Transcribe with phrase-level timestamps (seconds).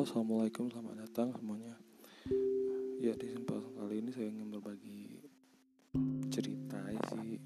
[0.00, 1.76] Halo, assalamualaikum, selamat datang semuanya.
[3.04, 5.28] Ya di kesempatan kali ini saya ingin berbagi
[6.32, 6.80] cerita
[7.12, 7.36] sih,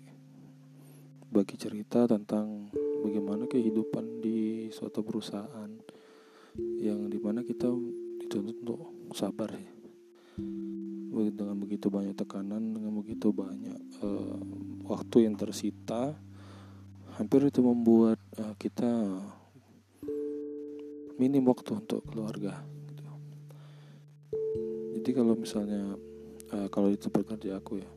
[1.35, 2.71] bagi cerita tentang
[3.03, 5.67] bagaimana kehidupan di suatu perusahaan
[6.79, 7.75] yang di mana kita
[8.23, 9.75] dituntut untuk sabar ya.
[11.11, 14.39] Dengan begitu banyak tekanan, dengan begitu banyak uh,
[14.95, 16.15] waktu yang tersita,
[17.19, 19.11] hampir itu membuat uh, kita
[21.21, 23.05] minim waktu untuk keluarga gitu.
[24.99, 25.95] jadi kalau misalnya
[26.51, 27.91] uh, kalau itu bekerja aku ya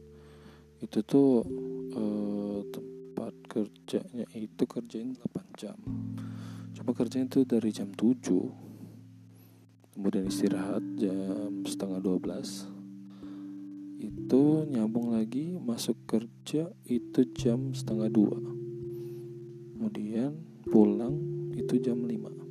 [0.77, 1.41] itu tuh
[1.97, 5.73] uh, tempat kerjanya itu kerjain 8 jam.
[6.77, 8.21] Cuma kerjanya itu dari jam 7
[9.97, 12.77] kemudian istirahat jam setengah 12
[13.97, 18.37] itu nyambung lagi masuk kerja itu jam setengah dua.
[19.73, 20.37] Kemudian
[20.69, 21.17] pulang
[21.57, 22.46] itu jam 5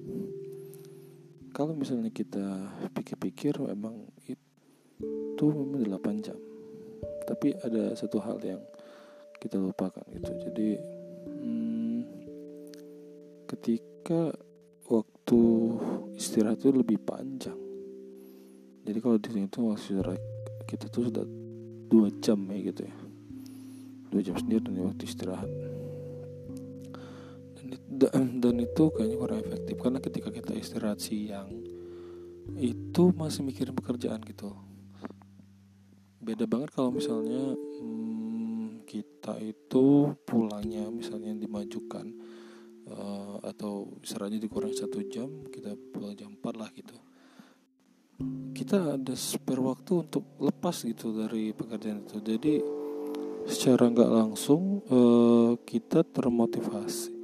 [1.56, 6.36] kalau misalnya kita pikir-pikir memang itu memang 8 jam.
[7.24, 8.60] Tapi ada satu hal yang
[9.40, 10.36] kita lupakan gitu.
[10.36, 10.68] Jadi
[11.32, 12.00] hmm,
[13.48, 14.36] ketika
[14.92, 15.40] waktu
[16.20, 17.56] istirahat itu lebih panjang.
[18.84, 20.22] Jadi kalau di itu waktu istirahat
[20.68, 21.24] kita tuh sudah
[21.88, 22.96] dua jam ya gitu ya.
[24.12, 25.48] Dua jam sendiri dan waktu istirahat
[28.42, 29.76] dan itu kayaknya kurang efektif.
[29.80, 31.50] Karena ketika kita istirahat siang
[32.56, 34.54] itu masih mikirin pekerjaan gitu.
[36.22, 42.06] Beda banget kalau misalnya hmm, kita itu pulangnya misalnya dimajukan
[42.90, 46.96] uh, atau istilahnya dikurang satu jam kita pulang jam 4 lah gitu.
[48.56, 52.16] Kita ada spare waktu untuk lepas gitu dari pekerjaan itu.
[52.24, 52.54] Jadi
[53.46, 57.15] secara nggak langsung uh, kita termotivasi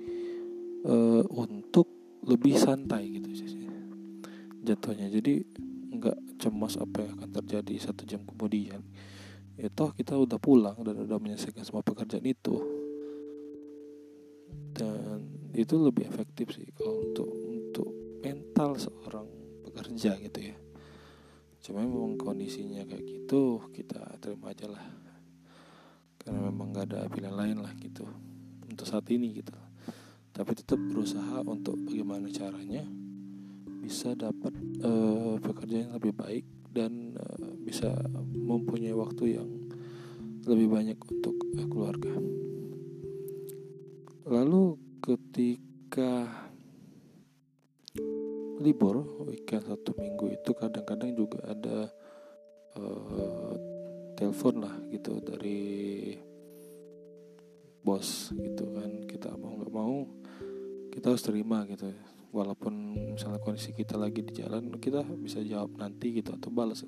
[0.86, 1.88] uh, untuk
[2.22, 3.66] lebih santai gitu sih.
[4.62, 5.10] Jatuhnya.
[5.10, 5.42] Jadi
[5.92, 8.82] nggak cemas apa yang akan terjadi satu jam kemudian.
[9.58, 12.56] Ya toh kita udah pulang dan udah menyelesaikan semua pekerjaan itu.
[14.72, 17.88] Dan itu lebih efektif sih kalau untuk untuk
[18.24, 19.28] mental seorang
[19.68, 20.56] pekerja gitu ya.
[21.62, 24.82] Cuma memang kondisinya kayak gitu kita terima aja lah.
[26.22, 28.06] Karena memang nggak ada pilihan lain lah gitu
[28.70, 29.52] untuk saat ini gitu
[30.32, 32.88] tapi tetap berusaha untuk bagaimana caranya
[33.84, 37.92] bisa dapat uh, pekerjaan yang lebih baik dan uh, bisa
[38.32, 39.50] mempunyai waktu yang
[40.48, 42.14] lebih banyak untuk uh, keluarga.
[44.24, 46.24] Lalu ketika
[48.62, 51.90] libur weekend satu minggu itu kadang-kadang juga ada
[52.78, 53.54] uh,
[54.16, 56.14] telepon lah gitu dari
[57.82, 58.90] bos gitu kan.
[59.06, 60.06] Kita mau nggak mau
[60.92, 61.88] kita harus terima gitu
[62.32, 66.84] walaupun misalnya kondisi kita lagi di jalan kita bisa jawab nanti gitu atau balas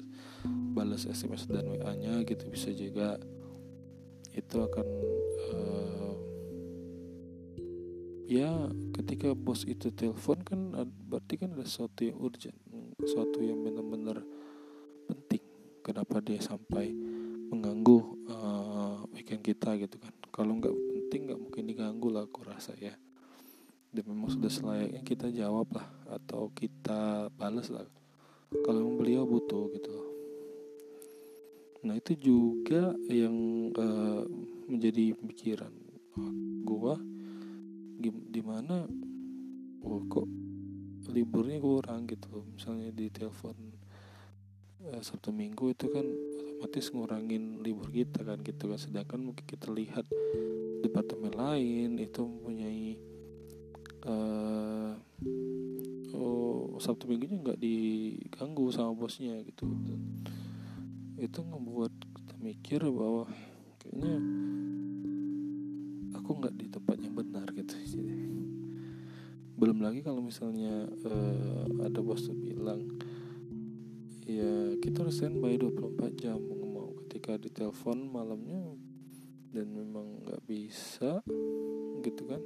[0.73, 2.49] balas SMS dan WA nya gitu.
[2.49, 3.21] Bisa juga
[4.35, 4.87] itu akan
[5.53, 6.15] uh,
[8.25, 8.51] ya
[8.97, 10.61] ketika bos itu telepon kan
[11.07, 12.57] berarti kan ada sesuatu yang urgent
[13.05, 14.25] sesuatu yang benar-benar
[15.09, 15.45] penting.
[15.85, 16.97] Kenapa dia sampai
[17.53, 17.99] mengganggu
[18.33, 20.13] uh, weekend kita gitu kan.
[20.33, 20.73] Kalau nggak
[21.15, 22.91] penting nggak mungkin diganggu lah aku rasa ya.
[23.95, 27.87] Dan memang sudah selayaknya kita jawab lah atau kita balas lah.
[28.51, 29.95] Kalau beliau butuh gitu.
[31.87, 33.31] Nah itu juga yang
[33.79, 34.27] uh,
[34.67, 35.71] menjadi pikiran
[36.67, 36.99] gua.
[38.03, 38.83] Di mana
[39.87, 40.27] oh, kok
[41.15, 42.43] liburnya kurang gitu.
[42.59, 43.55] Misalnya di telepon
[44.91, 46.03] uh, sabtu minggu itu kan
[46.43, 48.83] otomatis ngurangin libur kita kan gitu kan.
[48.83, 50.11] Sedangkan mungkin kita lihat
[50.95, 52.95] departemen lain itu mempunyai
[54.07, 54.95] uh,
[56.15, 59.67] oh sabtu minggunya nggak diganggu sama bosnya gitu.
[61.19, 63.27] Itu ngebuat kita mikir bahwa
[63.83, 64.15] kayaknya
[66.15, 67.75] aku nggak di tempat yang benar gitu
[69.55, 72.87] belum lagi kalau misalnya uh, ada bos tuh bilang
[74.27, 76.39] ya kita harus standby 24 jam.
[76.39, 78.63] Mau ketika ditelepon malamnya
[79.55, 81.23] dan memang nggak bisa
[82.03, 82.43] gitu kan?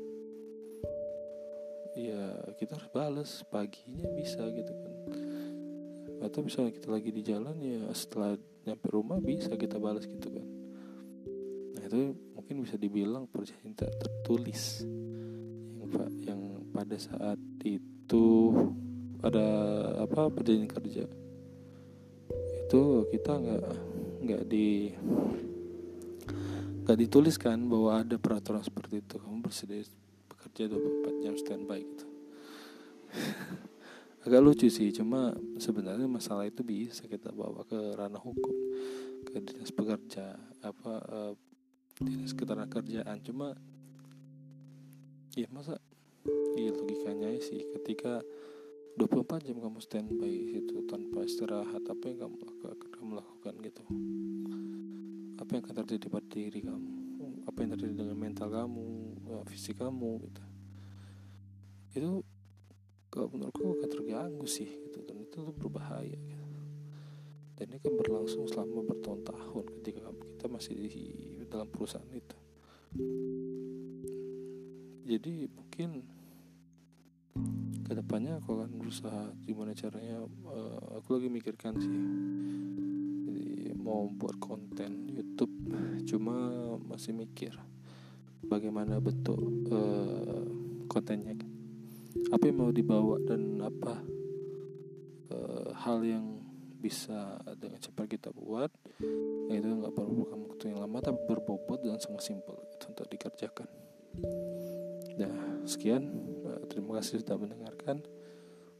[1.96, 4.94] Ya kita harus balas paginya bisa gitu kan?
[6.20, 8.36] Atau misalnya kita lagi di jalan ya setelah
[8.68, 10.46] nyampe rumah bisa kita balas gitu kan?
[11.74, 14.84] Nah itu mungkin bisa dibilang perjanjian tertulis.
[15.80, 16.40] Yang yang
[16.76, 18.52] pada saat itu
[19.24, 19.48] ada
[20.04, 21.04] apa perjanjian kerja.
[22.68, 23.66] Itu kita nggak
[24.28, 24.92] nggak di
[26.88, 29.20] nggak dituliskan bahwa ada peraturan seperti itu.
[29.20, 29.84] Kamu bersedia
[30.24, 32.08] bekerja 24 jam standby gitu.
[34.24, 38.56] Agak lucu sih cuma sebenarnya masalah itu bisa kita bawa ke ranah hukum
[39.20, 41.32] ke dinas pekerja apa uh,
[42.00, 43.20] dinas ketenagakerjaan.
[43.20, 43.52] Cuma
[45.36, 45.76] ya masa?
[46.56, 47.68] Iya logikanya sih.
[47.68, 48.24] Ketika
[48.96, 52.36] 24 jam kamu standby itu tanpa istirahat apa yang kamu
[52.96, 53.84] kamu lakukan gitu
[55.38, 56.92] apa yang akan terjadi pada diri kamu?
[57.46, 58.86] Apa yang terjadi dengan mental kamu
[59.30, 60.42] eh, fisik kamu gitu.
[61.94, 62.10] Itu
[63.08, 65.00] kalau menurutku akan terganggu sih gitu.
[65.06, 66.46] Dan itu tuh berbahaya gitu.
[67.58, 72.38] dan ini kan berlangsung selama bertahun-tahun ketika kita masih di dalam perusahaan itu.
[75.02, 76.06] Jadi mungkin
[77.82, 81.98] ke depannya aku akan berusaha gimana caranya uh, aku lagi mikirkan sih
[83.88, 85.52] mau buat konten YouTube
[86.04, 86.36] cuma
[86.84, 87.56] masih mikir
[88.44, 89.40] bagaimana bentuk
[89.72, 90.44] uh,
[90.92, 91.40] kontennya
[92.28, 93.94] apa yang mau dibawa dan apa
[95.32, 96.44] uh, hal yang
[96.78, 98.70] bisa dengan cepat kita buat
[99.48, 103.66] itu nggak perlu waktu yang lama tapi berbobot dan sangat simpel untuk dikerjakan
[105.18, 105.34] nah
[105.66, 106.06] sekian
[106.68, 108.06] Terima kasih sudah mendengarkan.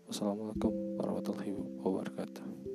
[0.06, 0.70] Wassalamualaikum
[1.02, 1.50] warahmatullahi
[1.82, 2.67] wabarakatuh.